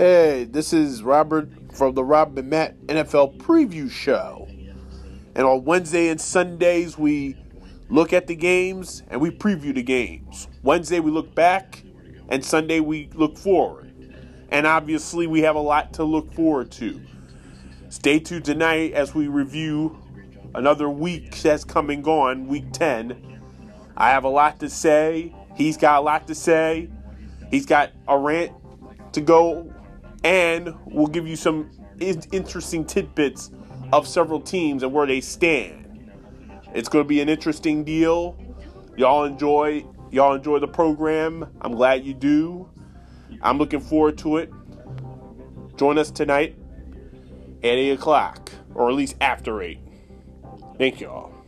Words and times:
Hey, 0.00 0.44
this 0.44 0.72
is 0.72 1.02
Robert 1.02 1.50
from 1.74 1.94
the 1.94 2.02
Rob 2.02 2.38
and 2.38 2.48
Matt 2.48 2.74
NFL 2.86 3.36
Preview 3.36 3.90
Show. 3.90 4.48
And 5.34 5.44
on 5.44 5.66
Wednesday 5.66 6.08
and 6.08 6.18
Sundays, 6.18 6.96
we 6.96 7.36
look 7.90 8.14
at 8.14 8.26
the 8.26 8.34
games 8.34 9.02
and 9.08 9.20
we 9.20 9.28
preview 9.28 9.74
the 9.74 9.82
games. 9.82 10.48
Wednesday, 10.62 11.00
we 11.00 11.10
look 11.10 11.34
back, 11.34 11.82
and 12.30 12.42
Sunday, 12.42 12.80
we 12.80 13.10
look 13.12 13.36
forward. 13.36 13.92
And 14.48 14.66
obviously, 14.66 15.26
we 15.26 15.42
have 15.42 15.54
a 15.54 15.60
lot 15.60 15.92
to 15.92 16.04
look 16.04 16.32
forward 16.32 16.70
to. 16.70 16.98
Stay 17.90 18.20
tuned 18.20 18.46
tonight 18.46 18.94
as 18.94 19.14
we 19.14 19.28
review 19.28 19.98
another 20.54 20.88
week 20.88 21.36
that's 21.42 21.62
coming 21.62 22.06
on, 22.06 22.46
week 22.46 22.72
10. 22.72 23.42
I 23.98 24.08
have 24.08 24.24
a 24.24 24.30
lot 24.30 24.60
to 24.60 24.70
say. 24.70 25.34
He's 25.56 25.76
got 25.76 25.98
a 25.98 26.00
lot 26.00 26.26
to 26.28 26.34
say. 26.34 26.88
He's 27.50 27.66
got 27.66 27.90
a 28.08 28.16
rant 28.16 28.52
to 29.12 29.20
go 29.20 29.70
and 30.24 30.74
we'll 30.86 31.06
give 31.06 31.26
you 31.26 31.36
some 31.36 31.70
interesting 31.98 32.84
tidbits 32.84 33.50
of 33.92 34.06
several 34.06 34.40
teams 34.40 34.82
and 34.82 34.92
where 34.92 35.06
they 35.06 35.20
stand. 35.20 36.10
It's 36.74 36.88
going 36.88 37.04
to 37.04 37.08
be 37.08 37.20
an 37.20 37.28
interesting 37.28 37.84
deal. 37.84 38.38
Y'all 38.96 39.24
enjoy 39.24 39.84
y'all 40.10 40.34
enjoy 40.34 40.58
the 40.58 40.68
program. 40.68 41.46
I'm 41.60 41.72
glad 41.72 42.04
you 42.04 42.14
do. 42.14 42.68
I'm 43.42 43.58
looking 43.58 43.80
forward 43.80 44.18
to 44.18 44.38
it. 44.38 44.50
Join 45.76 45.98
us 45.98 46.10
tonight 46.10 46.56
at 47.62 47.64
8 47.64 47.92
o'clock, 47.92 48.50
or 48.74 48.88
at 48.90 48.94
least 48.94 49.16
after 49.20 49.62
8. 49.62 49.78
Thank 50.78 51.00
y'all. 51.00 51.39